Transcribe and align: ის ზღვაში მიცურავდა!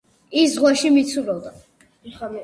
ის 0.43 0.53
ზღვაში 0.53 0.89
მიცურავდა! 0.95 1.51